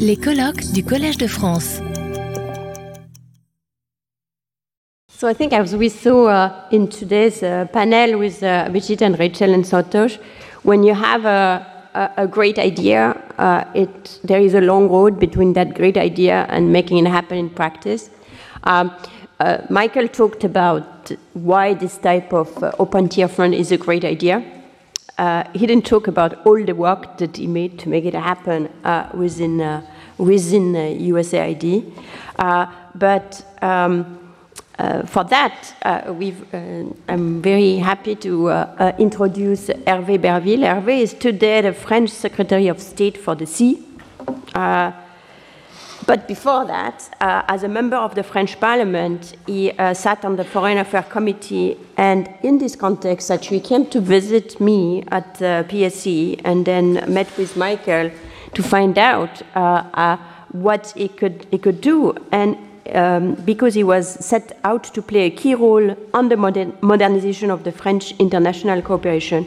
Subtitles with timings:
[0.00, 1.80] Les colloques du Collège de France.
[5.08, 8.68] So I think as we saw uh, in today's uh, panel with uh,
[9.00, 10.18] and Rachel and Santosh,
[10.64, 11.64] when you have a,
[11.94, 16.46] a, a great idea, uh, it, there is a long road between that great idea
[16.48, 18.10] and making it happen in practice.
[18.64, 18.90] Um,
[19.38, 24.04] uh, Michael talked about why this type of uh, open tier fund is a great
[24.04, 24.42] idea.
[25.18, 28.68] Uh, he didn't talk about all the work that he made to make it happen
[28.84, 29.82] uh, within uh,
[30.18, 31.92] within USAID,
[32.38, 33.44] uh, but.
[33.62, 34.22] Um,
[34.78, 36.02] uh, for that, uh,
[37.08, 38.50] I'm very happy to
[38.98, 40.66] introduce Hervé Berville.
[40.66, 43.82] Hervé is today the French Secretary of State for the Sea.
[46.06, 50.36] But before that, uh, as a member of the French Parliament, he uh, sat on
[50.36, 55.66] the Foreign Affairs Committee, and in this context, actually came to visit me at the
[55.68, 58.12] PSE and then met with Michael
[58.54, 59.58] to find out uh,
[59.94, 60.16] uh,
[60.52, 62.14] what he could, he could do.
[62.30, 62.56] And
[62.94, 67.50] um, because he was set out to play a key role on the modern, modernization
[67.50, 69.44] of the French international cooperation.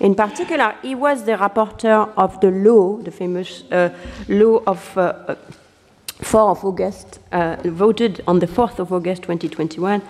[0.00, 3.90] In particular, he was the rapporteur of the law, the famous uh,
[4.26, 5.36] law of uh,
[6.22, 10.02] 4 of August, uh, voted on the 4th of August 2021,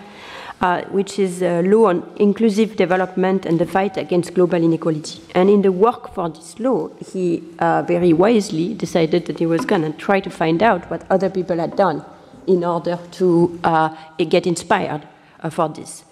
[0.61, 5.21] uh, which is a law on inclusive development and the fight against global inequality.
[5.35, 9.65] And in the work for this law, he uh, very wisely decided that he was
[9.65, 12.05] going to try to find out what other people had done
[12.47, 15.07] in order to uh, get inspired
[15.41, 16.03] uh, for this.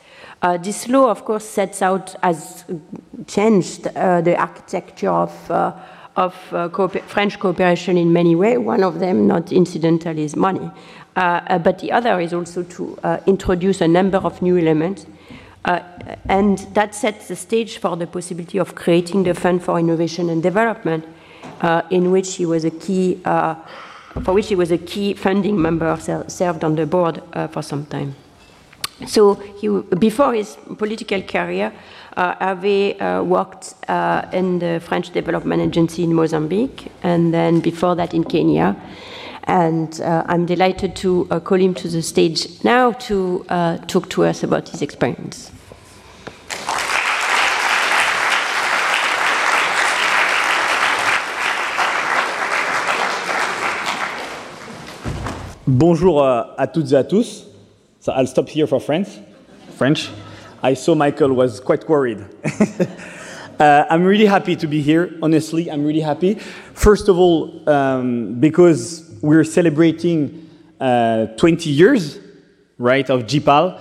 [0.42, 2.66] Uh, this law, of course, sets out, has
[3.28, 5.32] changed the architecture of
[6.16, 6.70] of uh,
[7.08, 8.59] French cooperation in many ways.
[8.59, 10.70] One of them, not incidental, is money.
[11.16, 15.06] Uh, uh, but the other is also to uh, introduce a number of new elements.
[15.66, 15.80] Uh,
[16.26, 20.42] and that sets the stage for the possibility of creating the Fund for Innovation and
[20.42, 21.06] Development,
[21.92, 25.96] in which he was a key, for which he was a key funding member,
[26.28, 28.16] served on the board for some time.
[29.08, 29.68] So he,
[30.00, 31.74] before his political career,
[32.16, 37.96] uh, Hervé uh, worked uh, in the French Development Agency in Mozambique, and then before
[37.96, 38.75] that in Kenya.
[39.46, 44.09] And uh, I'm delighted to uh, call him to the stage now to uh, talk
[44.09, 45.52] to us about his experience.
[55.68, 57.50] Bonjour à toutes et à tous.
[58.01, 59.09] So I'll stop here for French.
[59.78, 60.09] French.
[60.63, 62.25] I saw Michael was quite worried.
[63.59, 65.19] uh, I'm really happy to be here.
[65.22, 66.34] Honestly, I'm really happy.
[66.73, 72.17] First of all, um, because we're celebrating uh, 20 years,
[72.79, 73.79] right, of J-PAL,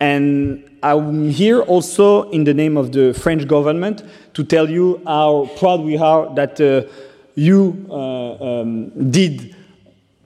[0.00, 4.04] and I'm here also in the name of the French government
[4.34, 6.92] to tell you how proud we are that uh,
[7.36, 9.56] you uh, um, did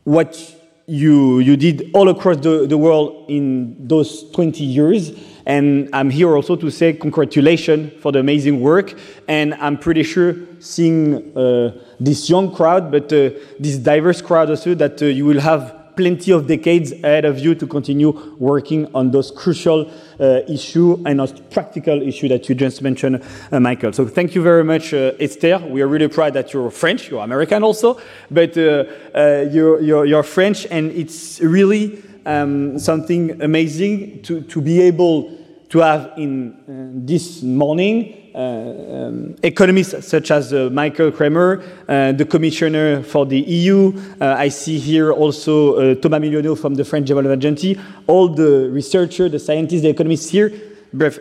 [0.02, 0.55] what
[0.86, 5.12] you, you did all across the, the world in those 20 years.
[5.44, 8.94] And I'm here also to say congratulations for the amazing work.
[9.28, 14.74] And I'm pretty sure seeing uh, this young crowd, but uh, this diverse crowd also,
[14.74, 19.10] that uh, you will have plenty of decades ahead of you to continue working on
[19.10, 19.90] those crucial
[20.20, 23.92] uh, issue and those practical issue that you just mentioned, uh, Michael.
[23.92, 25.58] So thank you very much, uh, Esther.
[25.58, 27.10] We are really proud that you're French.
[27.10, 27.98] You're American also,
[28.30, 28.84] but uh,
[29.14, 35.36] uh, you're, you're, you're, French, and it's really um, something amazing to, to be able
[35.70, 43.02] to have in uh, this morning um, economists such as uh, Michael Kremer, the commissioner
[43.02, 43.92] for the EU.
[44.20, 49.38] I see here also Thomas Mélonio from the French Development Agency, all the researchers, the
[49.38, 50.52] scientists, the economists here,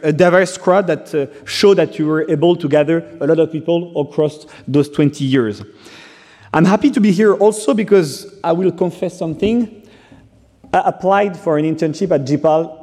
[0.03, 3.51] a diverse crowd that uh, show that you were able to gather a lot of
[3.51, 5.63] people across those 20 years.
[6.53, 9.87] I'm happy to be here also because I will confess something.
[10.73, 12.81] I applied for an internship at J-PAL,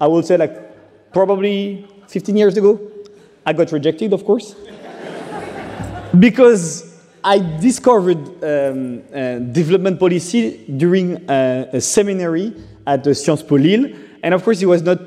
[0.00, 2.78] I will say like probably 15 years ago.
[3.46, 4.54] I got rejected, of course,
[6.18, 12.54] because I discovered um, uh, development policy during a, a seminary
[12.84, 14.98] at the Sciences Po Lille, and of course, it was not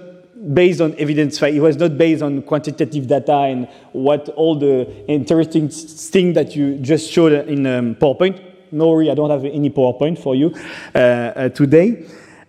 [0.53, 1.41] based on evidence.
[1.41, 6.77] It was not based on quantitative data and what all the interesting things that you
[6.77, 8.41] just showed in um, PowerPoint.
[8.71, 10.55] No worry, I don't have any PowerPoint for you
[10.95, 12.05] uh, uh, today.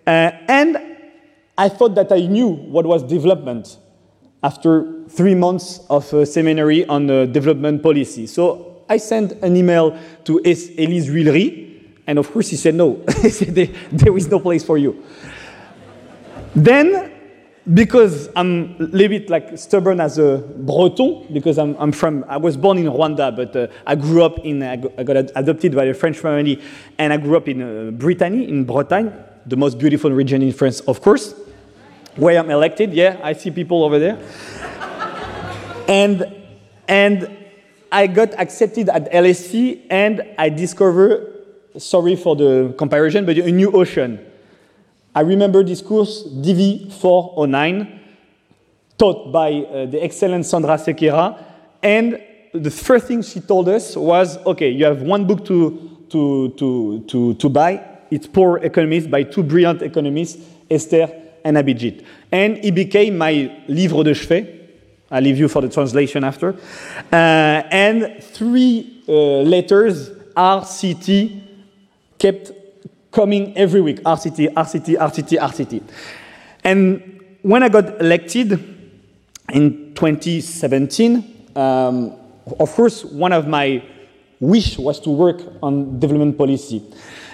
[0.07, 0.79] Uh, and
[1.59, 3.77] I thought that I knew what was development
[4.43, 8.27] after three months of a seminary on development policy.
[8.27, 13.03] So I sent an email to Elise Huillery, and of course he said no.
[13.23, 15.05] he said there is no place for you.
[16.55, 17.11] Then
[17.75, 22.37] because I'm a little bit like stubborn as a Breton, because I'm, I'm from, I
[22.37, 25.95] was born in Rwanda, but uh, I grew up in, I got, adopted by a
[25.95, 26.61] French family,
[26.99, 29.13] and I grew up in uh, Brittany, in Bretagne,
[29.47, 31.35] the most beautiful region in France, of course,
[32.21, 32.93] where I'm elected.
[32.93, 34.19] Yeah, I see people over there.
[35.89, 36.33] and,
[36.87, 37.37] and
[37.91, 41.27] I got accepted at LSE, and I discovered,
[41.79, 44.27] sorry for the comparison, but a new ocean
[45.15, 48.01] I remember this course, DV 409,
[48.97, 51.37] taught by uh, the excellent Sandra Sequeira.
[51.83, 52.23] And
[52.55, 57.05] the first thing she told us was okay, you have one book to, to, to,
[57.09, 57.85] to, to buy.
[58.11, 62.05] It's Poor Economics by two brilliant economists, Esther and Abhijit.
[62.31, 64.61] And it became my livre de chevet.
[65.11, 66.55] I'll leave you for the translation after.
[67.13, 67.17] Uh,
[67.71, 71.43] and three uh, letters, RCT,
[72.19, 72.53] kept
[73.11, 75.83] coming every week RCT, RCT, RCT, RCT.
[76.63, 78.53] And when I got elected
[79.53, 82.17] in 2017, um,
[82.59, 83.83] of course, one of my
[84.39, 86.83] wish was to work on development policy.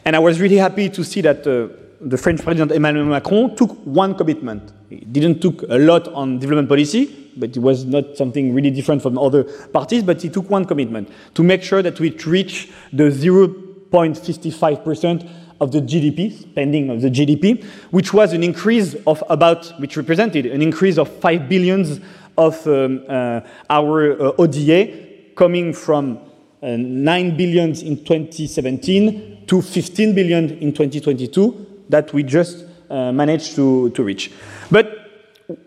[0.04, 1.68] And I was really happy to see that uh,
[2.00, 4.72] the French President Emmanuel Macron took one commitment.
[4.88, 9.02] He didn't took a lot on development policy, but it was not something really different
[9.02, 13.04] from other parties, but he took one commitment to make sure that we reach the
[13.04, 15.24] 0.55 percent
[15.60, 20.44] of the GDP, spending of the GDP, which was an increase of about, which represented
[20.46, 22.00] an increase of 5 billions
[22.36, 23.40] of um, uh,
[23.70, 26.18] our uh, ODA coming from
[26.62, 33.56] uh, 9 billions in 2017 to 15 billion in 2022 that we just uh, managed
[33.56, 34.32] to, to reach.
[34.70, 34.92] But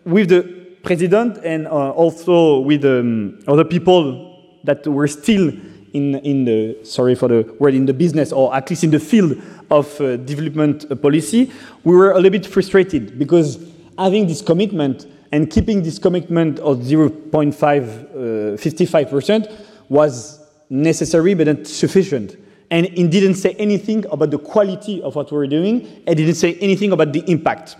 [0.06, 0.44] with the
[0.84, 5.52] president and uh, also with um, other people that were still
[5.94, 9.00] in, in the, sorry for the word, in the business or at least in the
[9.00, 11.52] field of uh, development policy,
[11.84, 13.58] we were a little bit frustrated because
[13.98, 19.52] having this commitment and keeping this commitment of 0.55% uh,
[19.90, 20.40] was
[20.70, 22.36] necessary but not sufficient.
[22.72, 26.36] And it didn't say anything about the quality of what we were doing, and didn't
[26.36, 27.78] say anything about the impact.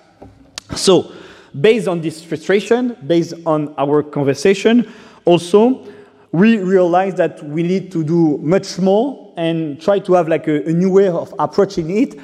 [0.76, 1.12] So,
[1.60, 4.92] based on this frustration, based on our conversation,
[5.26, 5.88] also,
[6.32, 10.64] we realized that we need to do much more and try to have like a,
[10.68, 12.20] a new way of approaching it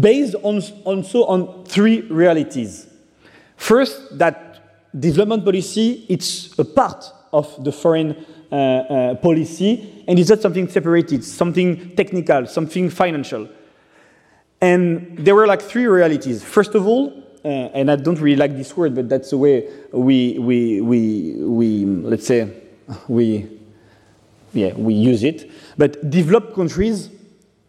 [0.00, 2.86] based on, also on three realities.
[3.56, 10.68] First, that development policy, it's a part of the foreign policy, and it's not something
[10.68, 13.48] separated, something technical, something financial.
[14.60, 16.44] And there were like three realities.
[16.44, 19.68] First of all, uh, and I don't really like this word, but that's the way
[19.90, 22.48] we, we, we, we let's say,
[23.08, 23.48] we,
[24.52, 25.50] yeah, we use it.
[25.76, 27.10] But developed countries,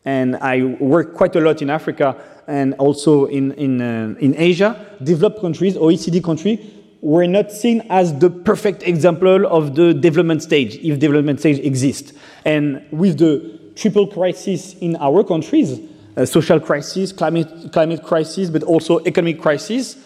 [0.06, 4.86] and I work quite a lot in Africa and also in, in, uh, in Asia,
[5.02, 6.60] developed countries, OECD countries,
[7.04, 12.14] were not seen as the perfect example of the development stage, if development stage exists.
[12.46, 15.82] And with the triple crisis in our countries,
[16.16, 19.98] uh, social crisis, climate, climate crisis, but also economic crisis,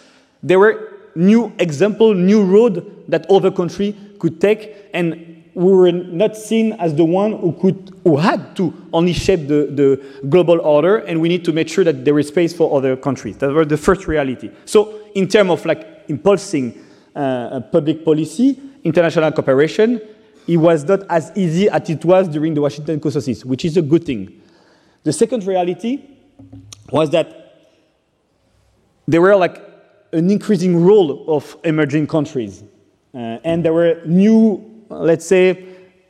[0.42, 6.36] there were new example, new road that other countries could take, and we were not
[6.36, 10.96] seen as the one who could, who had to only shape the, the global order,
[10.96, 13.36] and we need to make sure that there is space for other countries.
[13.38, 14.50] That was the first reality.
[14.64, 16.86] So, in terms of like impulsing
[17.72, 20.00] public policy, international cooperation,
[20.46, 23.82] it was not as easy as it was during the Washington Consensus, which is a
[23.82, 24.40] good thing.
[25.04, 26.00] The second reality
[26.90, 27.38] was that
[29.06, 29.62] there were like
[30.12, 32.62] an increasing role of emerging countries.
[33.14, 35.64] Uh, and there were new, let's say,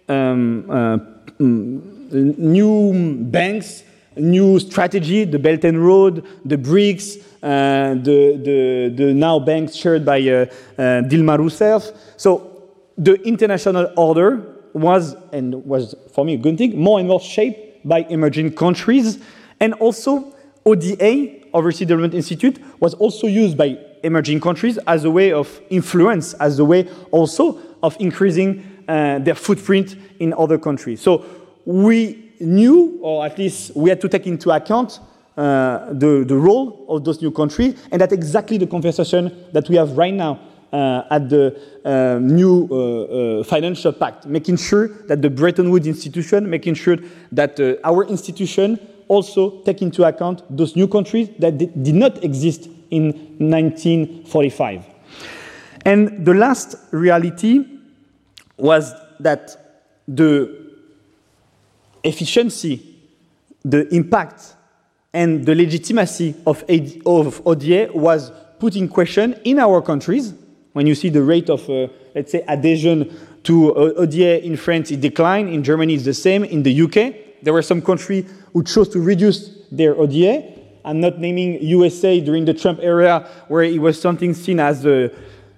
[0.08, 0.98] um, uh,
[1.38, 3.82] mm, new banks,
[4.18, 10.04] new strategy, the Belt and Road, the BRICS, uh, the, the, the, now banks shared
[10.04, 10.46] by uh, uh,
[11.02, 11.96] Dilma Rousseff.
[12.16, 17.20] So the international order was, and was for me a good thing, more and more
[17.20, 19.18] shaped by emerging countries.
[19.60, 20.34] And also
[20.66, 26.34] ODA, Overseas Development Institute, was also used by emerging countries as a way of influence,
[26.34, 31.00] as a way also of increasing uh, their footprint in other countries.
[31.00, 31.24] So
[31.64, 35.00] we knew, or at least we had to take into account
[35.36, 39.76] uh, the, the role of those new countries, and that's exactly the conversation that we
[39.76, 40.40] have right now
[40.72, 45.86] uh, at the uh, new uh, uh financial pact, making sure that the Bretton Woods
[45.86, 46.96] institution, making sure
[47.32, 48.78] that uh, our institution
[49.08, 54.84] also take into account those new countries that did not exist in 1945.
[55.84, 57.64] And the last reality
[58.58, 60.57] was that the
[62.04, 62.96] efficiency,
[63.64, 64.54] the impact,
[65.12, 66.64] and the legitimacy of,
[67.06, 70.34] of ODA was put in question in our countries.
[70.72, 75.00] When you see the rate of, uh, let's say, adhesion to ODA in France, it
[75.00, 75.48] declined.
[75.48, 76.44] In Germany, it's the same.
[76.44, 80.58] In the UK, there were some countries who chose to reduce their ODA.
[80.84, 85.08] I'm not naming USA during the Trump era, where it was something seen as uh,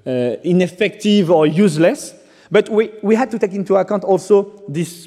[0.06, 0.10] uh,
[0.42, 2.14] ineffective or useless.
[2.50, 5.06] But we, we had to take into account also this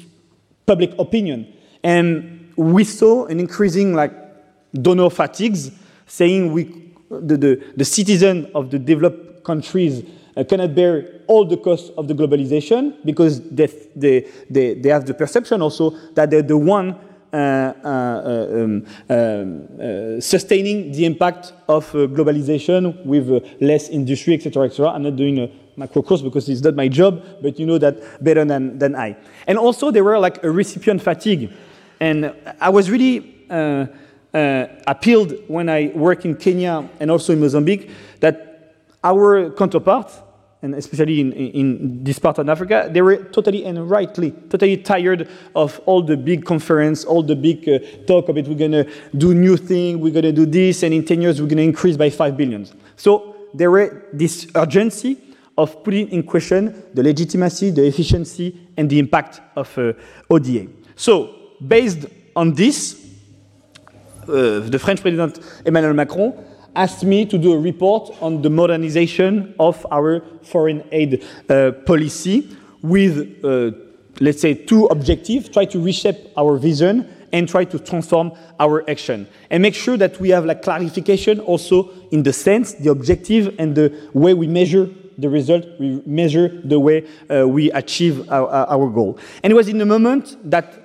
[0.66, 1.52] public opinion.
[1.82, 4.12] And we saw an increasing like
[4.74, 5.70] donor fatigues,
[6.06, 6.64] saying we,
[7.10, 10.04] the, the, the citizen of the developed countries
[10.36, 15.06] uh, cannot bear all the costs of the globalization because they, they, they, they have
[15.06, 16.98] the perception also that they're the one
[17.32, 24.34] uh, uh, um, um, uh, sustaining the impact of uh, globalization with uh, less industry,
[24.34, 24.90] etc., etc.
[24.90, 28.44] I'm not doing macro course because it's not my job, but you know that better
[28.44, 29.16] than, than I.
[29.46, 31.52] And also, there were like a recipient fatigue.
[32.00, 33.86] And I was really uh,
[34.34, 37.90] uh, appealed when I work in Kenya and also in Mozambique
[38.20, 40.20] that our counterparts,
[40.62, 45.28] and especially in, in this part of Africa, they were totally and rightly totally tired
[45.54, 49.34] of all the big conference, all the big uh, talk about we're going to do
[49.34, 51.96] new thing, we're going to do this, and in 10 years we're going to increase
[51.96, 52.72] by 5 billions.
[52.96, 55.18] So there were this urgency
[55.56, 59.92] of putting in question the legitimacy, the efficiency, and the impact of uh,
[60.28, 60.66] ODA.
[60.96, 61.34] So
[61.66, 63.00] based on this,
[64.22, 66.32] uh, the French President Emmanuel Macron
[66.74, 72.48] asked me to do a report on the modernization of our foreign aid uh, policy
[72.82, 73.70] with, uh,
[74.20, 79.26] let's say, two objectives, try to reshape our vision and try to transform our action.
[79.50, 83.74] And make sure that we have like clarification also in the sense, the objective, and
[83.74, 88.88] the way we measure the result, we measure the way uh, we achieve our, our
[88.90, 89.18] goal.
[89.42, 90.84] And it was in the moment that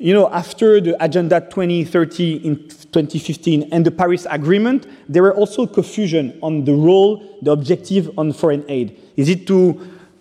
[0.00, 5.66] you know, after the Agenda 2030 in 2015 and the Paris Agreement, there were also
[5.66, 8.98] confusion on the role, the objective on foreign aid.
[9.16, 9.78] Is it to,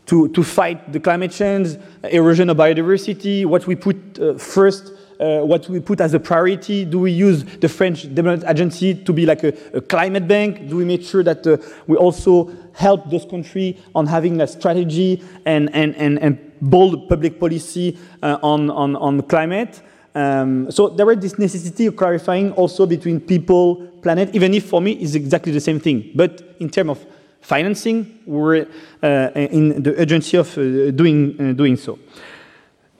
[0.07, 5.41] to, to fight the climate change, erosion of biodiversity, what we put uh, first, uh,
[5.41, 6.85] what we put as a priority?
[6.85, 10.69] Do we use the French Development Agency to be like a, a climate bank?
[10.69, 11.57] Do we make sure that uh,
[11.87, 17.39] we also help those countries on having a strategy and, and, and, and bold public
[17.39, 19.81] policy uh, on, on, on climate.
[20.15, 24.81] Um, so there was this necessity of clarifying also between people, planet, even if for
[24.81, 26.11] me it's exactly the same thing.
[26.15, 27.05] But in terms of
[27.41, 28.67] financing, we're
[29.03, 31.99] uh, in the urgency of uh, doing, uh, doing so.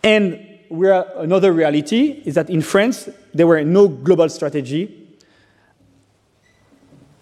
[0.04, 5.08] And another reality is that in France, there were no global strategy.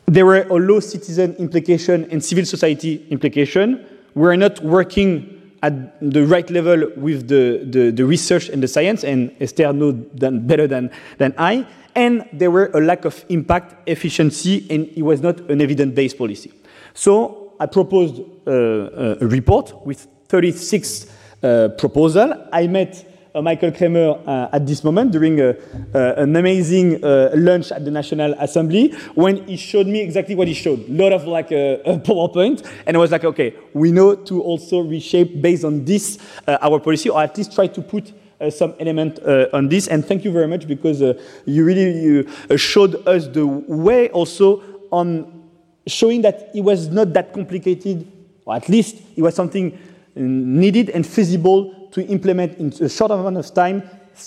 [0.05, 3.85] There were a low citizen implication and civil society implication.
[4.15, 9.03] We're not working at the right level with the, the, the, research and the science,
[9.03, 13.89] and Esther knows than, better than, than I, and there were a lack of impact,
[13.89, 16.53] efficiency, and it was not an evidence-based policy.
[16.93, 21.07] So I proposed uh, a report with 36
[21.41, 22.33] uh, proposals.
[22.53, 25.49] I met Michael Kremer uh, at this moment during a,
[25.93, 30.53] uh, an amazing lunch at the National Assembly when he showed me exactly what he
[30.53, 30.87] showed.
[30.89, 32.67] A lot of like a, a PowerPoint.
[32.85, 36.17] And I was like, okay, we know to also reshape based on this
[36.47, 39.87] our policy, or at least try to put uh, some element uh, on this.
[39.87, 44.61] And thank you very much because uh, you really you, showed us the way also
[44.91, 45.49] on
[45.87, 48.07] showing that it was not that complicated,
[48.45, 49.75] or at least it was something
[50.13, 53.81] needed and feasible to implement in a short amount of time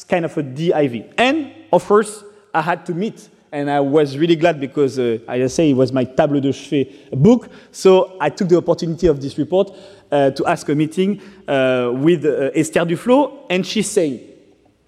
[0.09, 1.15] kind of a DIV.
[1.17, 5.47] And of course, I had to meet and I was really glad because, uh, I
[5.47, 7.49] say, it was my table de chevet book.
[7.73, 9.73] So I took the opportunity of this report
[10.11, 14.21] uh, to ask a meeting uh, with uh, Esther Duflo, and she said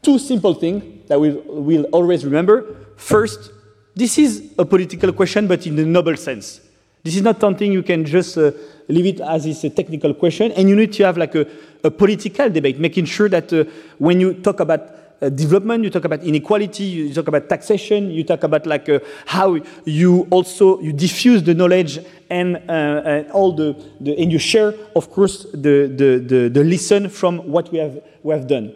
[0.01, 2.77] two simple things that we will always remember.
[2.97, 3.51] First,
[3.95, 6.61] this is a political question, but in the noble sense.
[7.04, 8.52] This is not something you can just uh,
[8.88, 11.47] leave it as is a technical question, and you need to have like a,
[11.82, 13.64] a political debate, making sure that uh,
[13.99, 14.80] when you talk about
[15.21, 18.99] uh, development, you talk about inequality, you talk about taxation, you talk about like uh,
[19.26, 21.99] how you also you diffuse the knowledge
[22.30, 26.64] and, uh, and all the, the, and you share, of course, the, the, the, the
[26.64, 28.75] lesson from what we have we have done.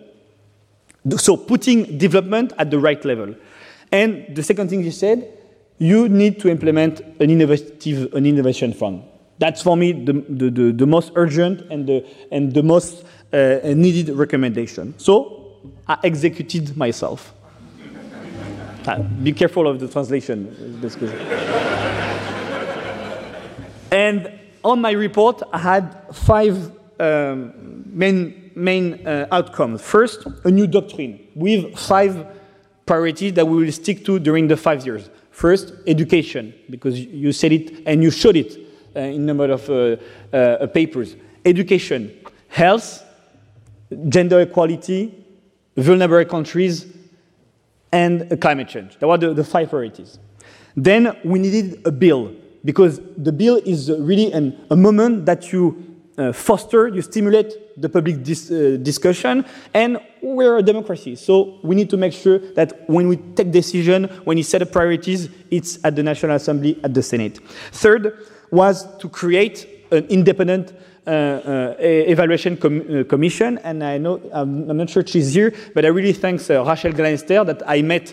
[1.16, 3.34] So putting development at the right level.
[3.92, 5.35] And the second thing you said,
[5.78, 9.02] you need to implement an innovative an innovation fund.
[9.38, 13.58] That's for me the, the, the, the most urgent and the, and the most uh,
[13.64, 14.94] needed recommendation.
[14.98, 17.34] So I executed myself.
[18.86, 20.80] uh, be careful of the translation.
[23.90, 24.32] and
[24.64, 29.82] on my report, I had five um, main, main uh, outcomes.
[29.82, 32.26] First, a new doctrine with five
[32.86, 35.10] priorities that we will stick to during the five years.
[35.36, 38.56] First, education, because you said it and you showed it
[38.96, 39.96] uh, in a number of uh,
[40.34, 41.14] uh, papers.
[41.44, 42.10] Education,
[42.48, 43.04] health,
[44.08, 45.12] gender equality,
[45.76, 46.86] vulnerable countries,
[47.92, 48.96] and climate change.
[48.98, 50.18] That were the, the five priorities.
[50.74, 52.32] Then we needed a bill,
[52.64, 55.84] because the bill is really an, a moment that you
[56.16, 59.98] uh, foster, you stimulate the public dis uh, discussion, and
[60.34, 61.16] we're a democracy.
[61.16, 64.72] So we need to make sure that when we take decision, when we set up
[64.72, 67.38] priorities, it's at the National Assembly, at the Senate.
[67.72, 68.18] Third
[68.50, 70.72] was to create an independent
[71.06, 75.54] uh, uh, evaluation com uh, commission, and I know I'm, I'm, not sure she's here,
[75.72, 78.12] but I really thank uh, Rachel Glennerster that I met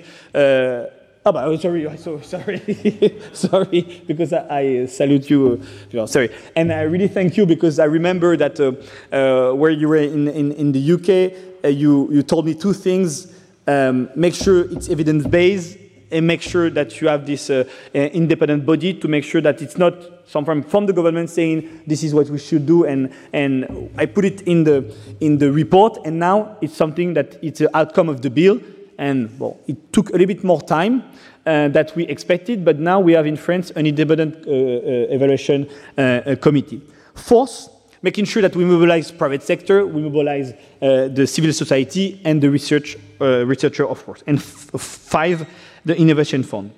[1.25, 5.61] Oh, but, oh, sorry, so sorry, sorry, because I, I salute you,
[5.93, 6.29] know, sorry.
[6.53, 8.73] And I really thank you because I remember that uh,
[9.15, 12.73] uh, where you were in, in, in the UK, uh, you, you told me two
[12.73, 13.33] things.
[13.65, 15.77] Um, make sure it's evidence-based
[16.11, 17.63] and make sure that you have this uh,
[17.95, 19.93] uh, independent body to make sure that it's not
[20.25, 24.25] someone from the government saying this is what we should do and, and I put
[24.25, 28.21] it in the, in the report and now it's something that it's an outcome of
[28.21, 28.59] the bill
[28.97, 31.03] and well, it took a little bit more time
[31.45, 36.35] uh, we expected, but now we have in France an independent uh, uh, evaluation uh,
[36.41, 36.81] committee.
[37.15, 37.69] Fourth,
[38.01, 42.49] making sure that we mobilize private sector, we mobilize uh, the civil society and the
[42.49, 44.23] research uh, researcher, of course.
[44.27, 45.47] And five,
[45.85, 46.71] the innovation fund.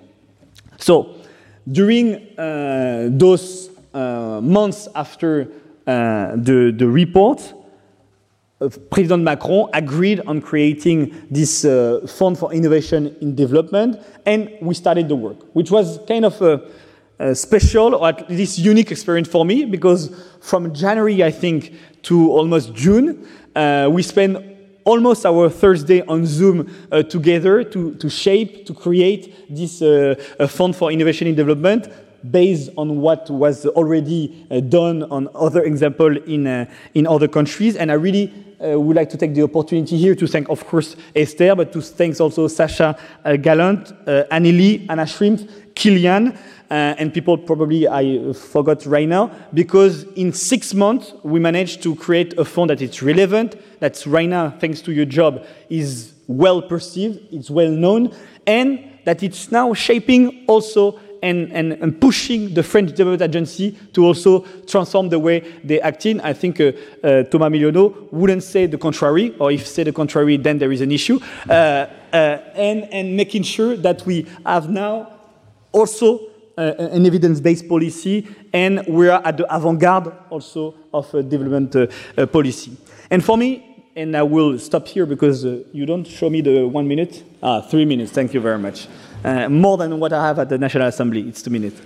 [0.78, 1.16] So
[1.72, 2.36] during
[3.18, 5.48] those months after
[5.86, 7.65] the, the report, uh,
[8.90, 15.10] President Macron agreed on creating this uh, fund for innovation in development, and we started
[15.10, 16.62] the work, which was kind of a,
[17.20, 20.10] a, special or at least unique experience for me because
[20.40, 24.38] from January, I think, to almost June, uh, we spent
[24.86, 30.16] almost our Thursday on Zoom uh, together to, to shape, to create this uh,
[30.48, 31.90] fund for innovation in development
[32.32, 37.76] based on what was already uh, done on other examples in, uh, in other countries.
[37.76, 40.96] And I really uh, would like to take the opportunity here to thank, of course,
[41.16, 42.98] Esther, but to thank also Sasha
[43.42, 45.42] Gallant, Anneli, Anna Shrimp,
[45.76, 46.38] Kilian,
[46.72, 51.96] uh, and people probably I forgot right now, because in six months we managed to
[51.96, 56.62] create a fund that is relevant, that's right now, thanks to your job, is well
[56.62, 58.16] perceived, it's well known,
[58.48, 64.06] and that it's now shaping also and, and, and, pushing the French Development Agency to
[64.06, 66.22] also transform the way they act in.
[66.22, 66.72] I think uh,
[67.04, 70.82] uh, Thomas Mélonio wouldn't say the contrary, or if say the contrary, then there is
[70.82, 71.20] an issue.
[71.50, 72.18] Uh, uh
[72.56, 75.12] and, and making sure that we have now
[75.72, 76.20] also
[76.58, 82.78] uh, an evidence-based policy, and we are at the avant-garde also of development uh, policy.
[83.10, 86.88] And for me, and I will stop here because you don't show me the one
[86.88, 87.24] minute.
[87.42, 88.12] Ah, three minutes.
[88.12, 88.88] Thank you very much.
[89.26, 91.28] Uh, more than what I have at the National Assembly.
[91.28, 91.82] It's two minutes.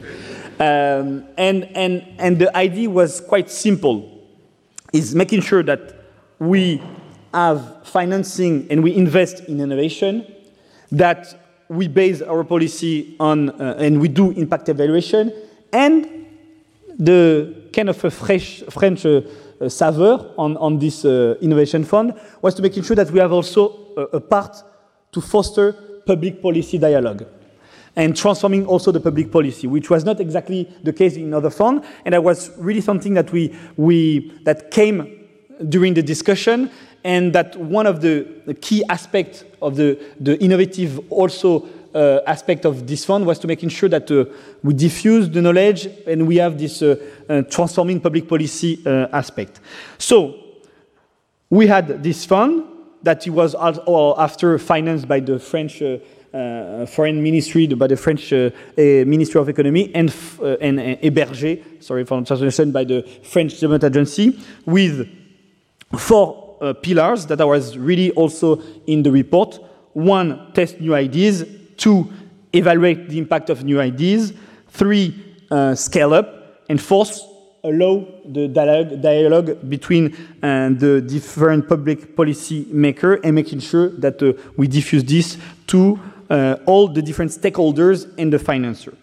[0.59, 4.27] Um, and, and, and the idea was quite simple,
[4.91, 5.95] is making sure that
[6.37, 6.83] we
[7.33, 10.27] have financing and we invest in innovation,
[10.91, 15.31] that we base our policy on, uh, and we do impact evaluation,
[15.71, 16.25] and
[16.97, 19.21] the kind of a fresh, French uh,
[19.61, 23.31] uh, savor on, on this uh, innovation fund was to making sure that we have
[23.31, 24.57] also a, a part
[25.13, 25.73] to foster
[26.09, 27.23] public policy dialogue
[27.95, 31.85] and transforming also the public policy, which was not exactly the case in other funds.
[32.03, 34.97] And that was really something that we, we that came
[35.67, 36.71] during the discussion,
[37.03, 42.65] and that one of the, the key aspects of the, the innovative also uh, aspect
[42.65, 44.25] of this fund was to making sure that uh,
[44.63, 46.95] we diffuse the knowledge and we have this uh,
[47.27, 49.59] uh transforming public policy uh, aspect.
[49.97, 50.35] So
[51.49, 52.68] we had this fund
[53.03, 55.97] that it was after financed by the French uh,
[56.33, 62.05] uh, foreign ministry by the French uh, Ministry of Economy and, uh, and hébergé, sorry
[62.05, 65.07] for translation, by the French Development Agency with
[65.97, 69.59] four uh, pillars that I was really also in the report.
[69.93, 71.45] One, test new ideas.
[71.77, 72.11] Two,
[72.53, 74.33] evaluate the impact of new ideas.
[74.67, 75.15] Three,
[75.49, 76.63] uh, scale up.
[76.69, 77.19] And fourth,
[77.63, 84.21] allow the dialogue, dialogue between uh, the different public policy maker and making sure that
[84.21, 88.95] uh, we diffuse this to uh, all the different stakeholders and the financer.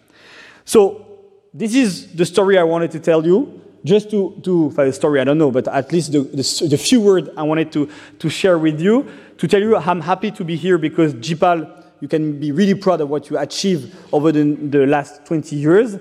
[0.65, 1.05] So
[1.53, 3.61] this is the story I wanted to tell you.
[3.83, 6.99] Just to, to the story, I don't know, but at least the, the, the few
[6.99, 7.89] words I wanted to,
[8.19, 12.07] to share with you, to tell you I'm happy to be here because J-PAL, you
[12.07, 15.97] can be really proud of what you achieved over the, the last 20 years,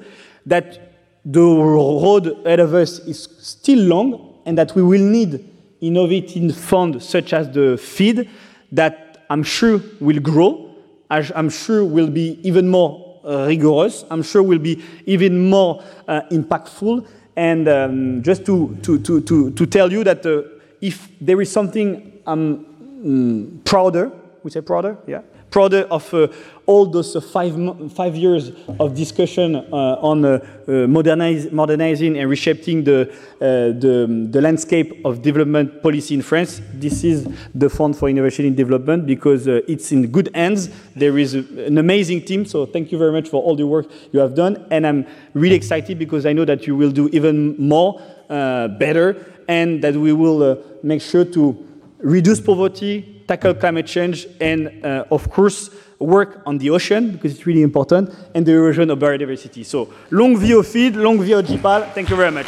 [0.46, 0.85] that
[1.26, 5.44] the road ahead of us is still long and that we will need
[5.80, 8.28] innovative funds such as the FID
[8.70, 10.74] that I'm sure will grow,
[11.10, 14.04] as I'm sure will be even more uh, rigorous.
[14.08, 17.06] I'm sure will be even more uh, impactful.
[17.34, 20.42] And um, just to, to, to, to, to tell you that uh,
[20.80, 22.64] if there is something I'm
[23.04, 24.12] mm, prouder,
[24.44, 26.28] we say prouder, yeah, prouder of uh,
[26.66, 27.54] all those uh, five,
[27.92, 35.04] five years of discussion uh, on uh, modernize, modernizing and reshaping the, the, the, landscape
[35.04, 36.60] of development policy in France.
[36.74, 40.70] This is the Fund for Innovation in Development because it's in good hands.
[40.96, 44.18] There is an amazing team, so thank you very much for all the work you
[44.20, 44.66] have done.
[44.70, 49.82] And I'm really excited because I know that you will do even more, better, and
[49.82, 51.64] that we will make sure to
[51.98, 57.46] reduce poverty, tackle climate change, and uh, of course, work on the ocean, because it's
[57.46, 59.64] really important, and the erosion of biodiversity.
[59.64, 61.86] So, long vie au FID, long vie au GPAL.
[61.94, 62.46] Thank you very much.